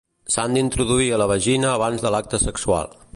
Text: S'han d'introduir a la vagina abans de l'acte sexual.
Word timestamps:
S'han 0.35 0.55
d'introduir 0.57 1.09
a 1.11 1.19
la 1.23 1.29
vagina 1.33 1.69
abans 1.75 2.07
de 2.07 2.13
l'acte 2.17 2.41
sexual. 2.49 2.95